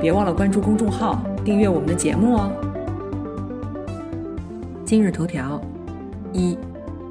[0.00, 2.52] 别忘了关注公众号，订阅我们的节目哦。
[4.84, 5.60] 今日头条：
[6.32, 6.56] 一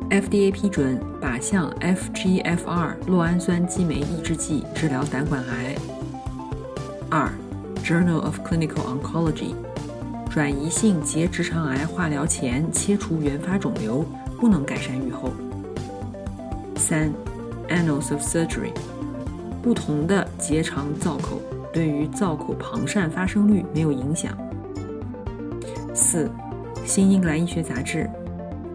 [0.10, 5.76] ，FDA 批准靶向 FGFR 酪氨酸激酶抑制剂治疗胆管癌。
[7.10, 7.30] 二
[7.84, 9.56] ，Journal of Clinical Oncology，
[10.30, 14.06] 转移性结直肠癌化疗前切除原发肿瘤
[14.40, 15.32] 不能改善预后。
[16.76, 17.12] 三
[17.68, 18.72] ，Annals of Surgery，
[19.64, 21.42] 不同的结肠造口。
[21.76, 24.32] 对于造口旁疝发生率没有影响。
[25.94, 26.24] 四，
[26.86, 28.10] 《新英格兰医学杂志》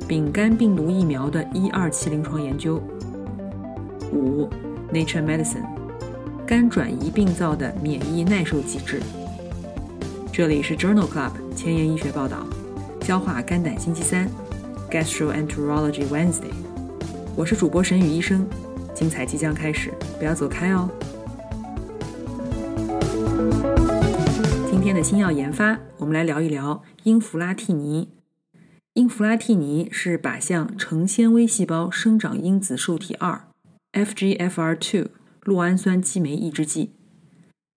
[0.06, 2.78] 丙肝病毒疫苗的一二期临床研究。
[4.12, 4.44] 五，
[4.92, 5.62] 《Nature Medicine》
[6.46, 9.00] 肝转移病灶的免疫耐受机制。
[10.30, 12.46] 这里是 Journal Club 前沿医学报道，
[13.00, 14.28] 消化肝胆星期三
[14.90, 16.52] ，Gastroenterology Wednesday。
[17.34, 18.46] 我是主播沈宇医生，
[18.92, 20.86] 精彩即将开始，不要走开哦。
[24.90, 28.08] 天的新药研发，我们来聊一聊英弗拉替尼。
[28.94, 33.46] 英弗拉替尼是靶向成纤维细胞生长因子受体二
[33.92, 35.06] （FGFR2）
[35.44, 36.90] 酪氨酸激酶抑制剂。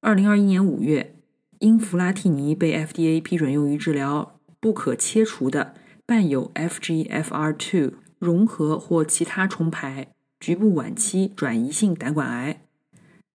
[0.01, 1.13] 二零二一年五月，
[1.59, 5.75] 英弗拉替尼被 FDA 批准用于治疗不可切除的
[6.07, 10.07] 伴有 FGFR2 融合或其他重排
[10.39, 12.61] 局部晚期转移性胆管癌。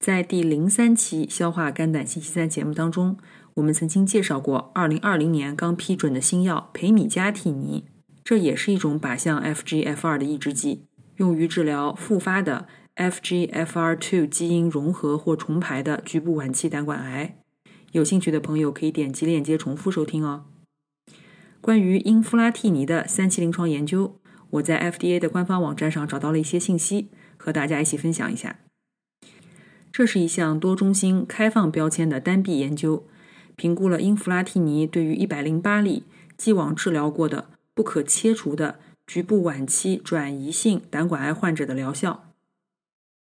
[0.00, 3.16] 在第零三期消化肝胆星期三节目当中。
[3.58, 7.84] 我们曾经介绍过，二零二零年刚批准的新药培米加替尼，
[8.22, 10.84] 这也是一种靶向 FGFR 的抑制剂，
[11.16, 17.36] 用于治疗复发的 FGFR2 基因融合或重排的局部晚期胆管癌。
[17.90, 20.44] 有兴趣的朋友可以点击链接重复收听哦。
[21.60, 28.60] 关于英夫拉替尼的三期临床研究，我在 FDA 的官方网站上找到了一些信息，和大家一起分享一下。
[29.90, 33.08] 这是一项多中心开放标签的单臂研究。
[33.58, 36.04] 评估了英弗拉替尼对于一百零八例
[36.36, 42.32] 既往治疗过的不可切除的局部晚期转移性胆管癌患者的疗效。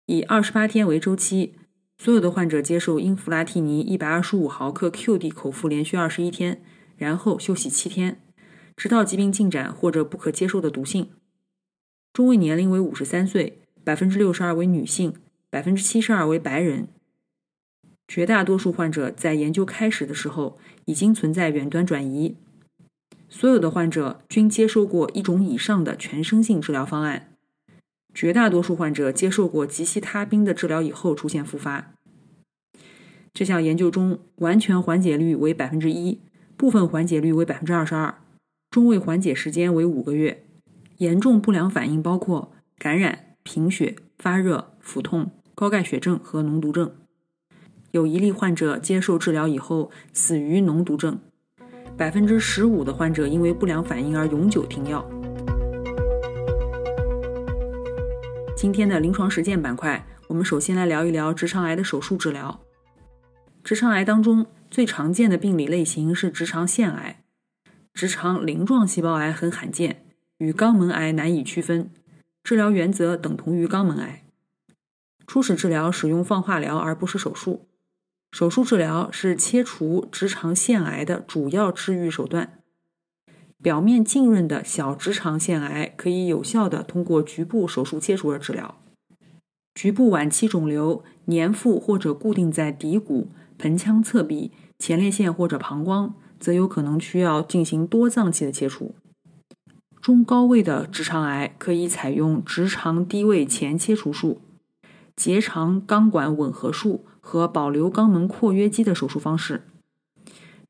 [0.08, 1.54] 以二十八天为周期，
[1.98, 6.62] 所有的患者接受英弗拉替尼一百二十五毫克 QD 口服，连续二十一天，
[6.98, 8.22] 然后休息七天，
[8.76, 11.12] 直到疾病进展或者不可接受的毒性。
[12.12, 15.14] 中位年龄为五十三岁，百分之六十二为女性，
[15.50, 16.90] 百分之七十二为白人。
[18.08, 22.36] 绝大多数患者在研究开始的时候已经存在远端转移，
[23.28, 27.34] 所有的患者均接受过一种以上的全身性治疗方案，
[28.14, 31.92] 绝大多数患者接受过吉西他滨的治疗以后出现复发。
[33.34, 36.20] 这项研究中，完全缓解率为百分之一，
[36.56, 38.16] 部分缓解率为百分之二十二，
[38.70, 40.44] 中位缓解时间为五个月。
[41.00, 46.94] 严重不良反应包括感染、贫血、发热、腹痛、高钙血症和脓毒症。
[47.96, 51.18] 有一例患者接受治疗以后死于脓毒症，
[51.96, 55.10] 百分之十五的患者因为不良反应而永久停药。
[58.54, 62.60] 今天的临床实践板块，我们首先来聊一聊直肠癌的手术治疗。
[63.64, 67.24] 直肠癌当中最常见的病理类型是直肠腺癌，
[67.94, 70.04] 直肠鳞状细胞癌很罕见，
[70.40, 71.90] 与肛门癌难以区分，
[72.44, 74.26] 治疗原则等同于肛门癌。
[75.26, 77.70] 初始治疗使用放化疗而不是手术。
[78.36, 82.60] 手术治疗是切除直肠腺癌的主要治愈手段。
[83.64, 88.76] 表面浸润的小直肠腺癌可以有效的通过局部手术切除而治疗。
[89.74, 98.94] 局部晚期肿瘤粘附或者固定在骶骨、盆腔侧壁、前列腺或者膀胱，则有可能需要进行多脏器的切除。
[100.02, 104.42] 中高位的直肠癌可以采用直肠低位前切除术。
[105.16, 109.64] 结肠肛管吻合术和保留肛门括约肌的手术方式。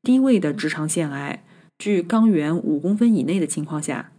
[0.02, 1.44] 低位的直肠腺癌，
[1.78, 4.12] 距肛缘五公分以内的情况下，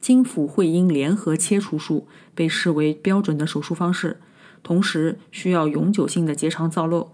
[0.00, 4.20] 经腹会阴联合切除术被视为标准的手术方式，
[4.62, 7.08] 同时需要永久性的结肠造瘘。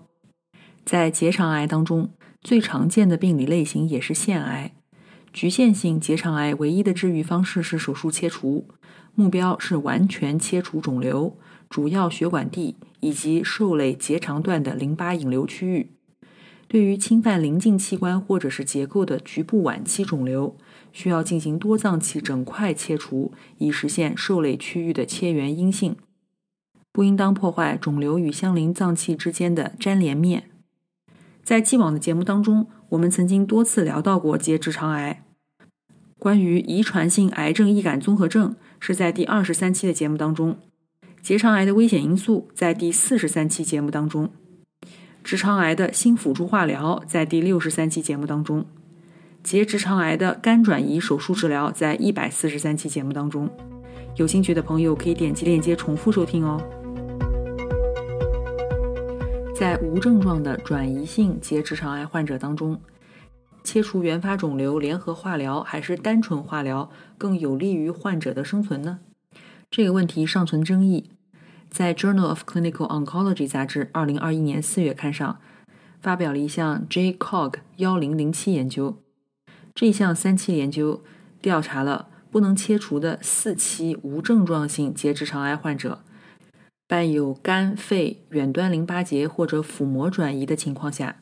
[0.84, 4.72] 在结肠癌当中，最常见的病理类型也是腺癌。
[5.32, 8.66] 局限性结肠癌唯一的治愈方式是手术切除，
[9.14, 11.36] 目标是完全切除肿瘤。
[11.68, 15.90] 主要血管壁以及受累结肠段的淋巴引流区域，
[16.66, 20.56] 对于侵犯邻近器官或者是结构的局部晚期肿瘤，
[20.92, 25.96] 需要进行多脏器整块切除，以实现受累区域的切缘阴性。
[26.90, 30.50] 不应当破坏肿瘤与相邻脏器之间的粘连面。
[31.44, 35.24] 在既往的节目当中，我们曾经多次聊到过结直肠癌。
[36.18, 40.58] 关于遗传性癌症易感综合症是在第二十三期的节目当中，
[41.28, 44.30] 结肠癌的危险因素在第四十三期节目当中。
[45.22, 48.64] 直肠癌的新辅助化疗在第六十三期节目当中，
[49.42, 53.46] 结直肠癌的肝转移手术治疗在一百四十三期节目当中，
[54.16, 56.58] 有兴趣的朋友可以点击链接重复收听哦。
[59.54, 62.80] 在无症状的转移性结直肠癌患者当中，
[63.62, 66.88] 切除原发肿瘤联合化疗还是单纯化疗
[67.18, 69.00] 更有利于患者的生存呢？
[69.70, 71.10] 这个问题尚存争议。
[71.70, 75.38] 在《Journal of Clinical Oncology》杂志二零二一年四月刊上，
[76.00, 78.96] 发表了一项 J-COG 幺零零七研究。
[79.74, 81.04] 这项三期研究
[81.40, 86.00] 调查了不能切除的四期无症状性结直肠癌患者，
[86.88, 91.16] 伴有肝、肺、远端淋巴结或者腹膜转移的情况下，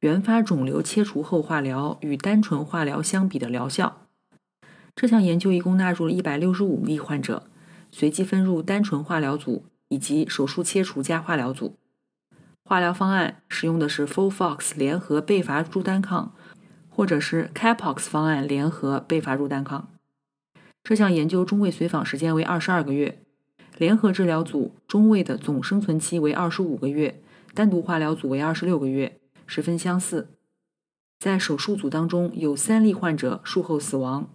[0.00, 4.06] 原发肿瘤切除后化疗与单纯化疗相比的疗效。
[4.94, 7.44] 这项研究一共纳入了一百六十五例患者，
[7.90, 9.64] 随机分入单纯化疗组。
[9.92, 11.76] 以及手术切除加化疗组，
[12.64, 16.34] 化疗方案使用的是 FOLFOX 联合贝伐珠单抗，
[16.88, 19.90] 或者是 CAPOX 方案联合贝伐珠单抗。
[20.82, 23.22] 这项研究中位随访时间为二十二个月，
[23.76, 27.20] 联合治疗组中位的总生存期为二十五个月，
[27.52, 30.30] 单独化疗组为二十六个月，十分相似。
[31.18, 34.30] 在手术组当中有三例患者术后死亡，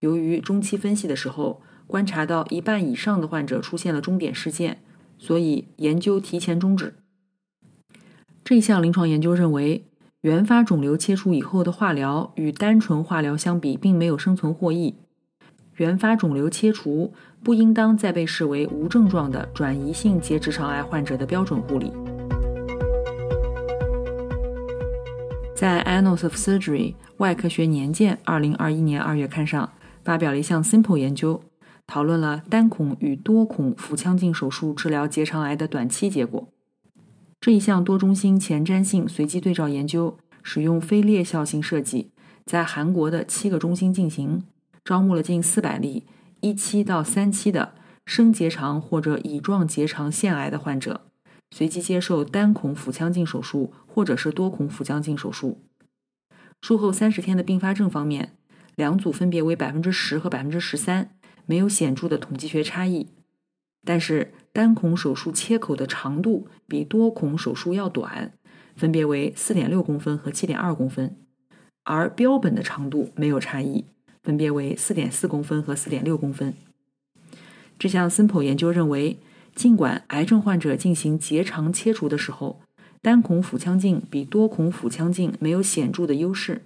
[0.00, 1.60] 由于中期分析的时候。
[1.88, 4.78] 观察到一半以上的患者出现了终点事件，
[5.18, 6.94] 所以研究提前终止。
[8.44, 9.86] 这项临床研究认为，
[10.20, 14.96] 原发肿瘤切除以后的化疗与单纯化疗相比，并没有生存获益。
[15.76, 21.90] 原发肿瘤切除不应当再被视为无症状的转移性结直肠癌患者的标准护理。
[25.54, 29.72] 在《Annals of Surgery》外科学年鉴二零二一年二月刊上
[30.04, 31.40] 发表了一项 Simple 研究。
[31.88, 36.52] 讨论了单孔与多孔腹腔镜手术治疗结肠癌的短期结果。
[37.40, 42.10] 这一项多中心前瞻性随机对照研究使用非裂效性设计，
[42.44, 44.44] 在韩国的七个中心进行，
[44.84, 46.06] 招募了近四百例
[46.40, 47.74] 一期到三期的
[48.04, 51.06] 升结肠或者乙状结肠腺癌的患者，
[51.50, 55.64] 随机接受单孔腹腔镜手术或者是多孔腹腔镜手术。
[56.60, 58.36] 术后三十天的并发症方面，
[58.76, 61.14] 两组分别为百分之十和百分之十三。
[61.48, 63.06] 没有显著的统计学差异，
[63.82, 68.34] 但是单孔手术切口的长度比多孔手术要短，
[68.76, 71.16] 分别为四点六公分和七点二公分，
[71.84, 73.86] 而标本的长度没有差异，
[74.22, 76.52] 分别为四点四公分和四点六公分。
[77.78, 79.18] 这项 Simple 研究认为，
[79.54, 82.60] 尽管癌症患者进行结肠切除的时候，
[83.00, 86.60] 单孔腹腔镜比多孔腹腔镜没有显著的优势。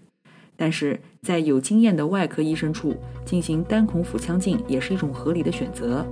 [0.63, 2.95] 但是在有经验的外科医生处
[3.25, 6.07] 进行单孔腹腔镜也是一种合理的选择。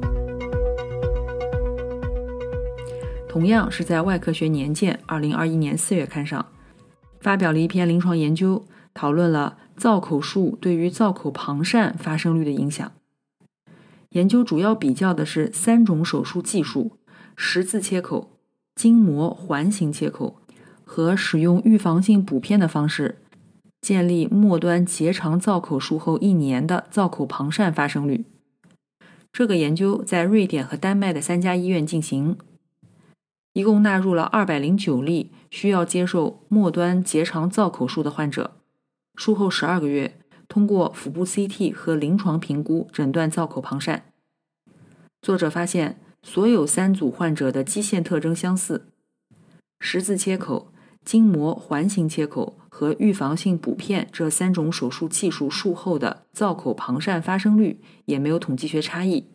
[3.29, 6.45] 同样是在《外科学年鉴》二零二一年四月刊上
[7.21, 12.91] 发表了一篇临床研究，讨论了造口术对于造口旁疝发生率的影响。
[14.09, 16.97] 研究主要比较的是三种手术技术：
[17.37, 18.33] 十字切口、
[18.75, 20.39] 筋膜环形切口
[20.85, 23.19] 和使用预防性补片的方式。
[23.81, 28.25] 建立末端结肠造口术后一年的造口旁疝发生率。
[29.33, 32.37] 这个研究在瑞典和丹麦的三家医院进行，
[33.53, 38.57] 一共纳入了二百零九例需要接受末端结肠造口术的患者。
[39.17, 40.19] 术后十二个月，
[40.49, 44.01] 通过腹部 CT 和临床评估诊断造口旁疝。
[45.23, 48.87] 作者发现，所有三组患者的基线特征相似，
[49.79, 50.70] 十字切口。
[51.05, 59.27] 筋膜环形切口和预防性补片这三种手术技术术后的造口旁疝发生率也没有统计学差异。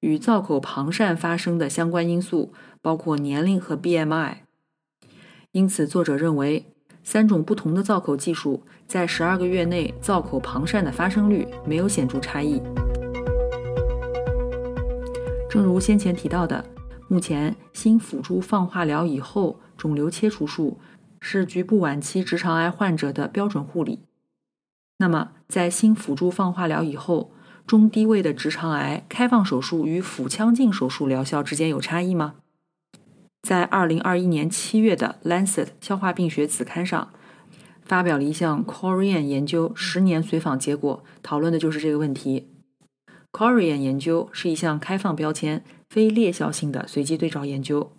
[0.00, 2.52] 与造口旁疝发生的相关因素
[2.82, 4.38] 包括年龄和 BMI。
[5.52, 6.66] 因此，作者认为
[7.02, 12.60] 三种不同的造口技术在十二个月内造口旁疝的发生率没有显著差异。
[15.48, 16.62] 正如先前提到的，
[17.08, 19.58] 目前新辅助放化疗以后。
[19.84, 20.78] 肿瘤切除术
[21.20, 23.98] 是局部晚期直肠癌患者的标准护理。
[24.96, 27.32] 那么，在新辅助放化疗以后，
[27.66, 32.36] 中低位的直肠癌开放手术与腹腔镜手术疗效之间有差异吗？
[33.42, 37.10] 在二零二一年七月的《Lancet 消化病学》子刊上，
[37.82, 42.48] 发表了一项 Korean 研究十年随访结果，讨论的就是这个问题。
[43.32, 47.92] Korean 研究是一项开放标签、非裂效性的随机对照研究，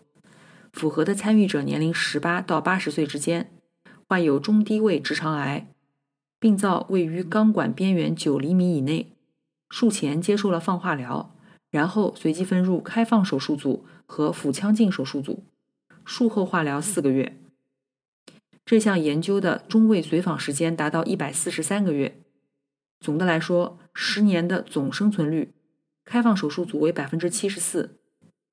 [0.76, 3.50] 符合的参与者年龄十八到八十岁之间，
[4.10, 5.68] 患有中低位直肠癌，
[6.38, 9.14] 病灶位于肛管边缘九厘米以内，
[9.70, 11.34] 术前接受了放化疗。
[11.72, 15.46] 然后随机分入开放手术组和腹腔镜手术组，
[16.04, 17.38] 术后化疗四个月。
[18.66, 22.22] 这项研究的中位随访时间达到一百四十三个月。
[23.00, 25.54] 总的来说，十年的总生存率，
[26.04, 27.98] 开放手术组为百分之七十四，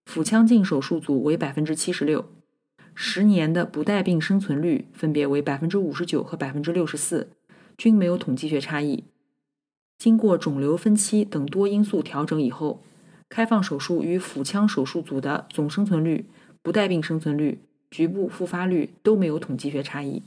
[0.06, 2.28] 腹腔镜手术组为百分之七十六。
[2.94, 7.30] 十年的不带病生存率分别为百分之五十九和百分之六十四，
[7.76, 9.04] 均没有统计学差异。
[9.99, 12.82] 经过肿瘤分期等多因素调整以后。
[13.28, 16.26] 开放手术与腹腔手术组的总生存率、
[16.61, 20.23] 不带病生存率、局部复发率都没有统计学差异。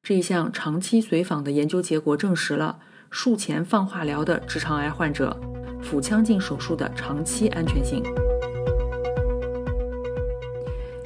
[0.00, 2.78] 这一项长期随访的研究结果证实了
[3.10, 5.36] 术前放化疗的直肠癌患者
[5.82, 8.00] 腹腔镜手术的长期安全性。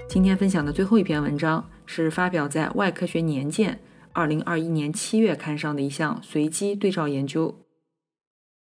[0.09, 3.75] 今天分享的最后一篇文章是发表在《外科学年鉴》
[4.15, 7.55] 二零二一年七月刊上的一项随机对照研究。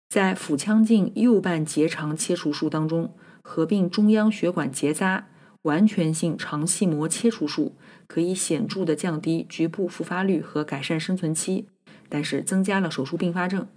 [0.07, 5.27] 在腹腔镜右半结肠切除术当中，合并中央血管结扎
[5.63, 7.75] 完全性肠系膜切除术，
[8.07, 11.67] 可以显著的降低局部复发率和改善生存期，
[12.07, 13.67] 但是增加了手术并发症。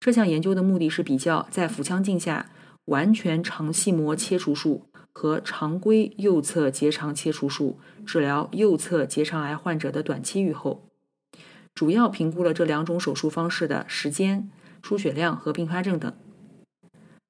[0.00, 2.50] 这项研究的目的是比较在腹腔镜下
[2.86, 4.87] 完全肠系膜切除术
[5.18, 10.88] 和常规右侧结肠切除术治疗右侧结肠癌患者的短期预后，
[11.74, 14.48] 主要评估了这两种手术方式的时间。
[14.80, 16.12] 出血量和并发症等。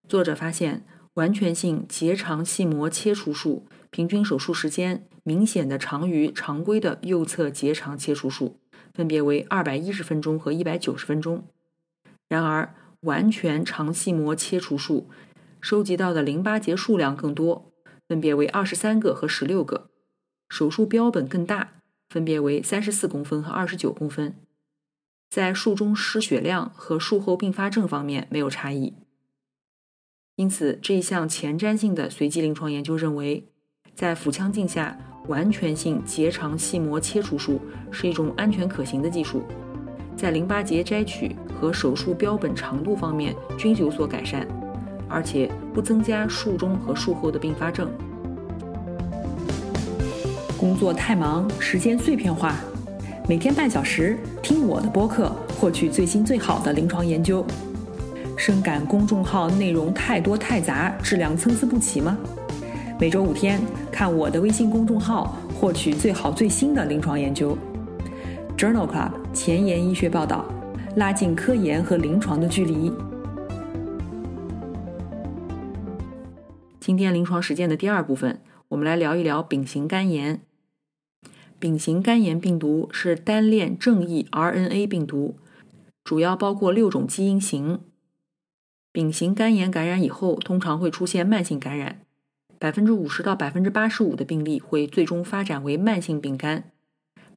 [0.06, 8.58] 作者发现，完全性结肠系膜切除术平均手术时间明显的长于常规的右侧结肠切除术，
[8.92, 11.42] 分别为二百一十分钟和一百九十分钟。
[12.28, 15.08] 然而，完全肠系膜切除术
[15.58, 17.72] 收集到的淋巴结数量更多，
[18.08, 19.90] 分别为二十三个和十六个，
[20.48, 24.34] 手术标本更大，分别为三十四公分和二十九公分。
[25.28, 28.94] 在术中失血量和术后并发症方面没有差异，
[30.36, 33.46] 因此这一项前瞻性的随机临床研究认为，
[33.94, 37.60] 在腹腔镜下完全性结肠系膜切除术
[37.90, 39.42] 是一种安全可行的技术，
[40.16, 44.48] 在淋巴结摘取和手术标本长度方面均有所改善，
[45.08, 47.88] 而且不增加术中和术后的并发症。
[50.56, 52.56] 工作太忙，时间碎片化。
[53.28, 57.44] 每天半小时听我的播客，获取最新最好的临床研究。
[58.36, 62.16] 深感公众号内容太多太杂，质量参差不齐吗？
[62.98, 63.60] 每周五天
[63.92, 67.56] 看我的微信公众号，获取最好最新的临床研究。
[68.56, 70.44] Journal Club 前沿医学报道，
[70.96, 72.92] 拉近科研和临床的距离。
[76.88, 80.40] 今天临床实践的第二部分，我们来聊一聊丙型肝炎。
[81.58, 85.36] 丙型肝炎病毒是单链正异 RNA 病毒，
[86.02, 87.80] 主要包括六种基因型。
[88.90, 92.00] 丙型肝炎感染以后，通常会出现慢性感染，
[92.58, 96.70] 百分之五十到百分之八十五的病例会最终发展为慢性丙肝，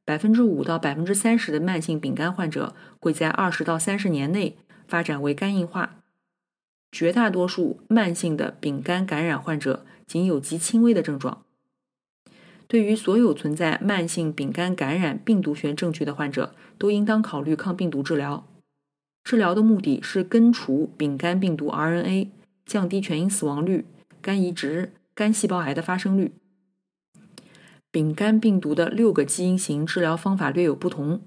[0.06, 4.56] 百分之五到百分之三十的慢性丙肝患者会在二十到三十年内
[4.88, 6.01] 发展为肝硬化。
[6.92, 11.42] 绝大多数慢性的丙肝感染患者仅有极轻微的症状。
[12.68, 18.46] 对于所有存在慢性丙肝感染病毒学证据的患者，都应当考虑抗病毒治疗。
[19.24, 22.28] 治疗的目的是根除丙肝病毒 RNA，
[22.66, 23.86] 降低全因死亡率、
[24.20, 26.32] 肝移植、肝细胞癌的发生率。
[27.90, 31.20] 丙肝病毒的六个基因型治疗方法略有不同，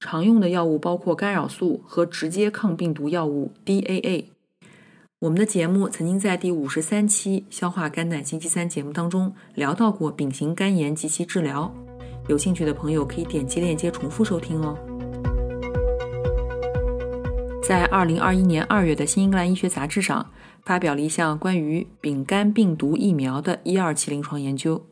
[0.00, 4.26] 常用的药物包括干扰素和直接抗病毒药物 DAA。
[5.22, 11.72] 我们的节目曾经在第五十三期消化肝胆星期三节目当中聊到过丙型肝炎及其治疗，
[12.26, 14.76] 有兴趣的朋友可以点击链接重复收听哦。
[17.62, 20.28] 在二零二一年二月的《新英格兰医学杂志》上
[20.64, 24.84] 发表了一项关于丙肝病毒疫苗的一二期临床研究，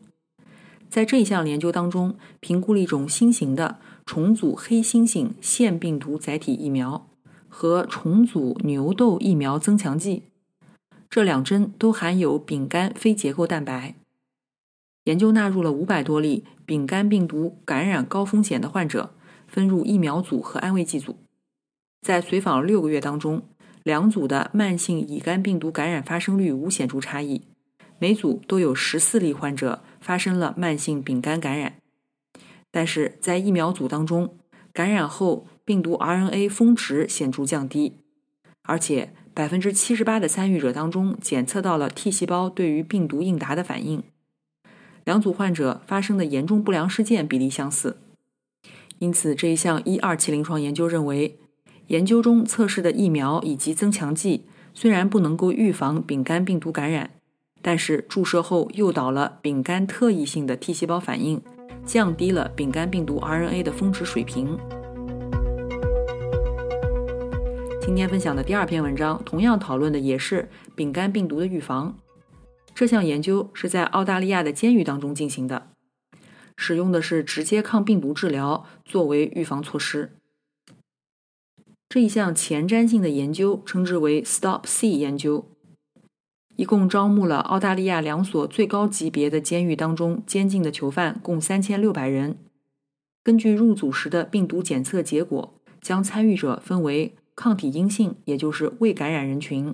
[0.89, 7.10] 在这一项研究当中，评估了一种新型的重组黑猩猩腺病毒载体疫苗。
[7.51, 10.23] 和重组牛痘疫苗增强剂，
[11.11, 13.97] 这两针都含有丙肝非结构蛋白。
[15.05, 19.13] 研究纳入了五百多例丙肝病毒感染高风险的患者，
[19.49, 21.17] 分入疫苗组和安慰剂组。
[22.01, 23.43] 在随访六个月当中，
[23.83, 27.43] 两组的慢性乙肝病毒感染发生率无显著差异，
[27.99, 31.75] 每组都有十四例患者发生了慢性丙肝感染，
[32.71, 34.37] 但是在疫苗组当中，
[34.73, 37.93] 感染后病毒 RNA 峰值显著降低，
[38.63, 44.03] 而且百分之七十八的参与者当中检测到了 T 细胞对于病毒应答的反应。
[45.05, 47.99] 两组患者发生的严重不良事件比例相似，
[48.99, 51.39] 因此这一项一二期临床研究认为，
[51.87, 57.11] 研究中测试的疫苗以及增强剂虽然不能够预防丙肝病毒感染。
[57.63, 61.41] 但是注射后诱导了丙肝特异性的 T 细胞反应，
[61.87, 64.59] 降低了丙肝病毒 RNA 的峰值水平。
[67.91, 71.99] 今天分享的第二篇文章，同样讨论的也是丙肝病毒的预防。
[72.73, 75.73] 这项研究是在澳大利亚的监狱当中进行的，
[76.57, 80.13] 使用的是直接抗病毒治疗作为预防措施。
[81.89, 85.51] 这一项前瞻性的研究称之为 STOP-C 研究。
[86.55, 92.39] 一共招募了澳大利亚两所最高级别的监狱当中监禁的囚犯，共三千六百人。
[93.25, 99.73] 根据入组时的病毒检测结果，将参与者分为抗体阴性，也就是未感染人群；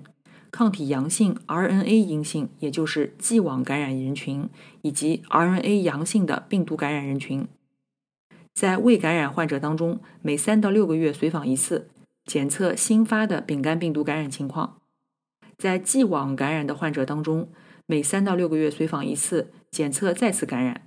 [0.53, 4.49] 抗体阳性 （RNA 阴性），也就是既往感染人群，
[4.83, 7.49] 以及 RNA 阳性的病毒感染人群。
[8.55, 11.89] 在未感染患者当中，每三到六个月随访一次，
[12.25, 14.79] 检测新发的丙肝病毒感染情况。
[15.59, 17.49] 在既往感染的患者当中，
[17.87, 20.83] 每三到六个月随访一次，检测再次感染。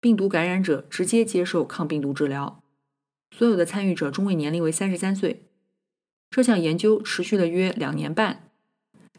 [0.00, 2.60] 病毒感染者直接接受抗病毒治疗。
[3.30, 5.42] 所有的参与者中位年龄为三十三岁。
[6.34, 8.40] 这项研究持续了约两年半。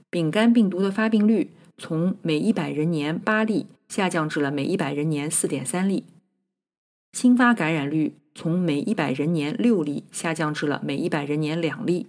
[0.10, 6.04] 丙肝病毒的发病率从每一百人年八例下降至了每一百人年四点三例。
[7.14, 12.08] 新发感染率从每一百人年六例下降至了每一百人年两例。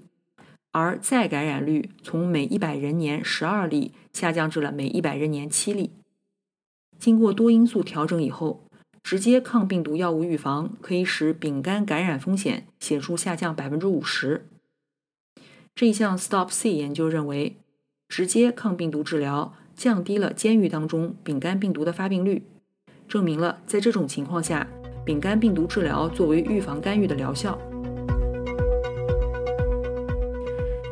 [0.73, 5.93] 而再感染率从每一百人年十二例下降至了每一百人年七例。
[6.99, 8.65] 经过多因素调整以后，
[9.05, 14.47] 直接抗病毒药物预防可以使丙肝感染风险显著下降百分之五十。
[15.77, 17.59] 这一项 STOP-C 研究认为，
[18.09, 22.45] 直接抗病毒治疗降低了监狱当中丙肝病毒的发病率，
[23.07, 24.67] 证明了在这种情况下，
[25.05, 27.61] 丙肝病毒治疗作为预防干预的疗效。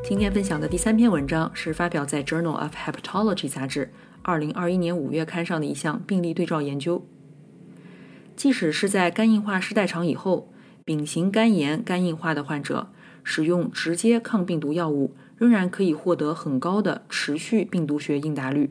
[0.06, 7.06] 今天分享的第三篇文章是发表在《Journal of Hepatology》杂志二零二一年五月刊上的一项病例对照研究。
[8.36, 10.52] 即使是在肝硬化失代偿以后，
[10.84, 12.88] 丙型肝炎肝硬化的患者
[13.24, 18.70] 使用直接抗病毒药物，仍然可以获得很高的持续病毒学应答率。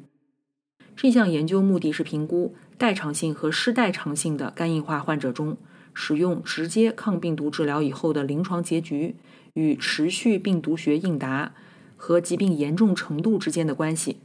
[0.96, 5.58] 这项研究目的是评估代偿性和失代偿性的肝硬化患者中
[5.94, 9.16] 使用直接抗病毒治疗以后的临床结局。
[9.56, 11.54] 与持续病毒学应答
[11.96, 14.18] 和疾病严重程度之间的关系。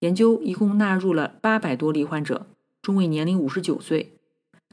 [0.00, 2.48] 研究一共纳入了八百多例患者，
[2.82, 4.14] 中位年龄五十九岁，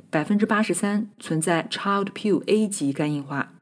[0.10, 3.54] 百分之八十三存在 Child-Pugh A 级肝硬化，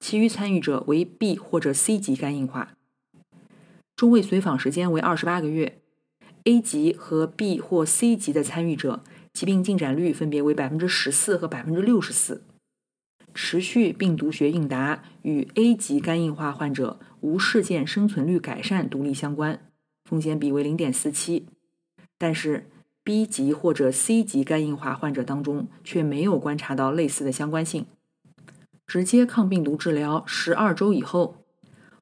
[0.00, 2.72] 其余参与者为 B 或者 C 级肝硬化。
[3.94, 5.76] 中位随访时间为二十八个月。
[6.44, 12.42] A 级和 B 或 C 级的参与者疾病进展率分别为百分之十四和百分之六十四。
[13.34, 19.70] 持续病毒学应答与 A 级肝硬化患者无事件生存率改善独立相关，
[20.06, 21.46] 风险比为零点四七。
[22.16, 22.70] 但是
[23.04, 27.84] B 级或者 C 级肝硬化患者当中却没有观察到类似的相关性。
[28.90, 31.36] 直接抗病毒治疗十二周以后，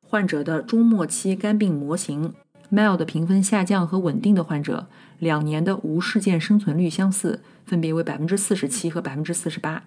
[0.00, 2.32] 患者的中末期肝病模型
[2.72, 4.86] MELD 评分下降和稳定的患者，
[5.18, 9.84] 两年的无事件生存率相似，分别为百分之四十七和百分之四十八。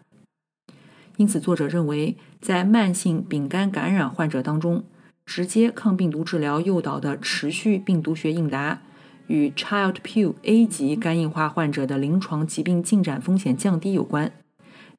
[1.18, 4.84] 因此，作者认为，在慢性丙肝感染患者当中，
[5.26, 8.84] 直接抗病毒治疗诱导的持续病毒学应答
[9.26, 14.32] 与 Child p u A 级肝硬化患者的临床疾病进展风险降低有关，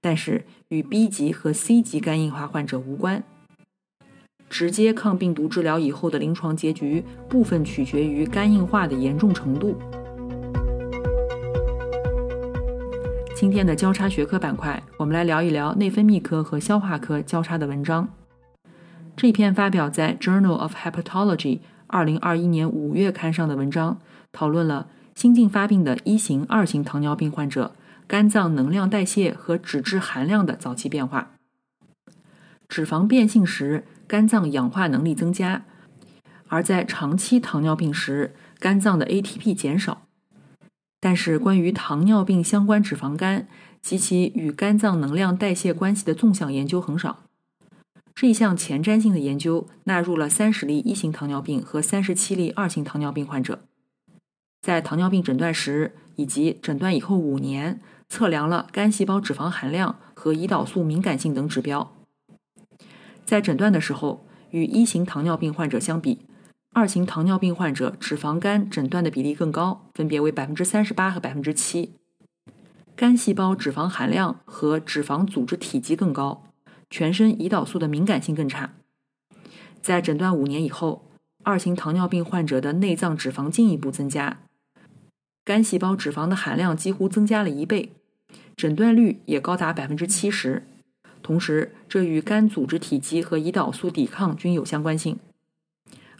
[0.00, 3.22] 但是与 B 级和 C 级肝硬化患者无关。
[4.48, 9.76] 直接抗病毒治疗以后的临床结局部分取决于肝硬化的严重程度。
[13.36, 18.08] 今天的交叉学科板块，我们来聊一聊内分泌科和消化科交叉的文章。
[19.14, 23.98] 这篇发表在《Journal of Hepatology》二零二一年五月刊上的文章，
[24.32, 27.72] 讨论了新近发病的一型、二型糖尿病患者
[28.06, 31.32] 肝脏能量代谢和脂质含量的早期变化。
[32.68, 35.62] 脂肪变性时，肝脏氧化能力增加；
[36.48, 40.06] 而在长期糖尿病时，肝脏的 ATP 减少。
[41.00, 43.48] 但是，关于糖尿病相关脂肪肝
[43.80, 47.24] 及其与肝脏能量代谢关系的纵向研究很少。
[48.14, 53.64] 这一项前瞻性的研究纳入了三十例一型糖尿病和三十七例二型糖尿病患者。
[54.60, 61.94] 在糖尿病诊断时以及诊断以后五年，测量了肝细胞脂肪含量和胰岛素敏感性等指标。
[63.24, 66.26] 在诊断的时候，与一型糖尿病患者相比，
[66.72, 71.94] 二型糖尿病患者脂肪肝诊断的比例更高，分别为百分之三十八和百分之七。
[72.94, 76.44] 肝细胞脂肪含量和脂肪组织体积更高，
[76.90, 78.74] 全身胰岛素的敏感性更差。
[79.80, 81.08] 在诊断五年以后，
[81.42, 84.40] 二型糖尿病患者的内脏脂肪进一步增加，
[85.44, 87.92] 肝细胞脂肪的含量几乎增加了一倍，
[88.56, 90.62] 诊断率也高达百分之七十。
[91.20, 95.18] 同时，这与肝组织体积和胰岛素抵抗均有相关性。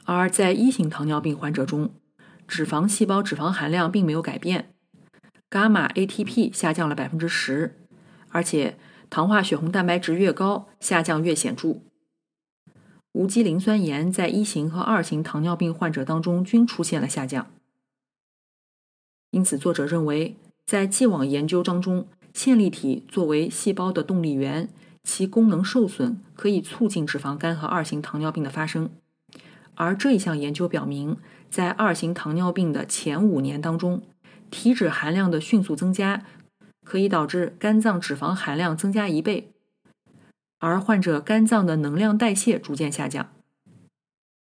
[0.04, 1.90] 而在一型糖尿病患者中，
[2.48, 4.70] 脂肪细胞脂肪含量并没有改变。
[5.48, 7.76] 伽马 ATP 下降了百分之十，
[8.30, 8.76] 而且
[9.08, 11.82] 糖化血红蛋白值越高，下降越显著。
[13.12, 17.46] 无机磷酸盐在一型和二型糖尿病患者当中均出现了下降。
[19.32, 24.68] 因此，作者认为，在既往研究当中，线粒体作为细胞的动力源，
[25.02, 28.90] 其功能受损可以促进脂肪肝和二型糖尿病的发生。
[29.74, 31.16] 而这一项研究表明，
[31.50, 34.02] 在二型糖尿病的前五年当中，
[34.50, 36.24] 体脂含量的迅速增加，
[36.84, 39.50] 可以导致肝脏脂肪含量增加一倍，
[40.58, 43.30] 而患者肝脏的能量代谢逐渐下降。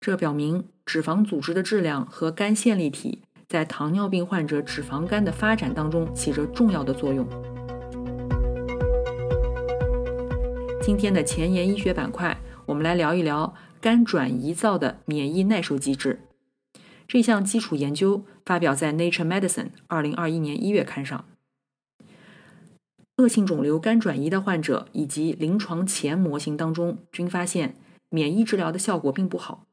[0.00, 7.26] 这表明脂肪组织的质量和肝线粒体在糖尿病患者脂肪肝的发展当中起着重要的作用。
[10.82, 16.20] 今天的前沿医学板块，我们来聊一聊肝转移灶的免疫耐受机制。
[17.06, 21.24] 这项基础研究发表在《Nature Medicine》二零二一年一月刊上。
[23.16, 27.76] 恶性肿瘤肝转移的患者以及临床前模型当中均发现，
[28.11, 29.64] 免疫治疗的效果并不好。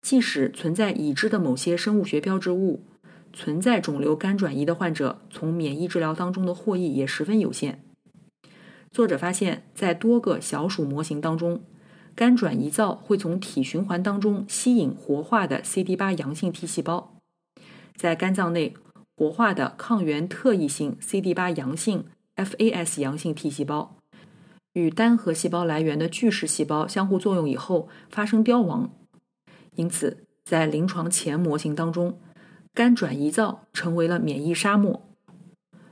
[0.00, 2.84] 即使存在已知的某些生物学标志物，
[3.32, 7.82] 存在肿瘤肝转移的患者从免疫治疗当中的获益也十分有限。
[8.90, 11.62] 作者发现，在多个小鼠模型当中。
[12.16, 17.16] 肝转移灶会从体循环当中吸引活化的 CD8 阳性 T 细胞，
[17.96, 18.74] 在肝脏内
[19.16, 22.04] 活化的抗原特异性 CD8 阳性
[22.36, 23.96] FAS 阳性 T 细胞
[24.72, 28.90] 与单核细胞来源的巨噬细胞相互作用以后发生凋亡，
[29.76, 32.18] 因此在临床前模型当中，
[32.72, 35.02] 肝转移灶成为了免疫沙漠。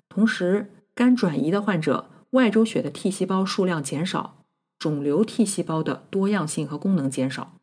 [0.08, 4.36] 同时，肝转移的患者外周血的 T 细胞数量减少。
[4.78, 7.54] 肿瘤 T 细胞的多样性和功能减少。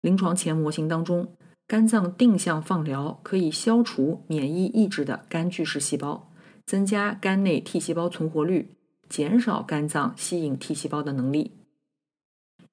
[0.00, 6.32] 临床前模型当中，肝脏定向放疗可以消除免疫抑制的肝巨噬细胞，
[6.64, 8.70] 增加肝内 T 细胞存活率，
[9.10, 11.52] 减少肝脏吸引 T 细胞的能力。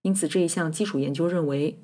[0.03, 1.77] 因此，这一项基础研究认为，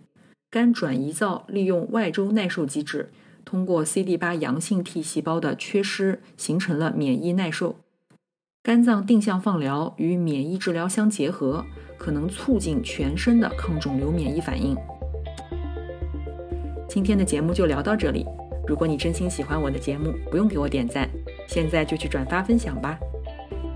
[0.49, 3.11] 肝转移灶利用外周耐受机制，
[3.49, 7.77] 通过 CD8 阳性 T 细胞的缺失，形成了免疫耐受。
[8.62, 11.65] 肝脏定向放疗与免疫治疗相结合，
[11.97, 14.77] 可能促进全身的抗肿瘤免疫反应。
[16.88, 18.23] 今天的节目就聊到这里。
[18.67, 21.09] 如果你真心喜欢我的节目，不用给我点赞，
[21.47, 22.99] 现在就去转发分享吧，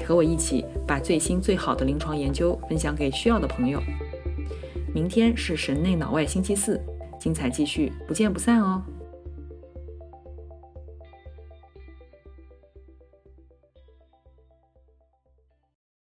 [0.05, 3.81] 和我一起把最新最好的临床研究分享给需要的朋友。
[4.93, 6.79] 明天是神内脑外星期四，
[7.19, 8.83] 精彩继续，不见不散哦。